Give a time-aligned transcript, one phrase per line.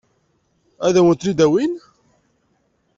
[0.85, 1.73] Ad wen-ten-id-awin?